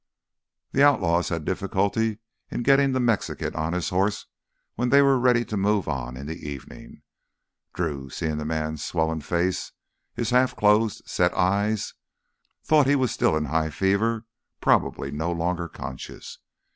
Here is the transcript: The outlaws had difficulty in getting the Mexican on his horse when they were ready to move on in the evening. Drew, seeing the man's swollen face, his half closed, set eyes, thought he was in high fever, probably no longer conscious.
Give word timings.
The 0.71 0.81
outlaws 0.81 1.29
had 1.29 1.45
difficulty 1.45 2.17
in 2.49 2.63
getting 2.63 2.91
the 2.91 2.99
Mexican 2.99 3.53
on 3.55 3.73
his 3.73 3.89
horse 3.89 4.25
when 4.73 4.89
they 4.89 5.03
were 5.03 5.19
ready 5.19 5.45
to 5.45 5.55
move 5.55 5.87
on 5.87 6.17
in 6.17 6.25
the 6.25 6.49
evening. 6.49 7.03
Drew, 7.75 8.09
seeing 8.09 8.37
the 8.39 8.43
man's 8.45 8.83
swollen 8.83 9.21
face, 9.21 9.73
his 10.15 10.31
half 10.31 10.55
closed, 10.55 11.03
set 11.05 11.35
eyes, 11.35 11.93
thought 12.63 12.87
he 12.87 12.95
was 12.95 13.15
in 13.21 13.45
high 13.45 13.69
fever, 13.69 14.25
probably 14.59 15.11
no 15.11 15.31
longer 15.31 15.67
conscious. 15.67 16.39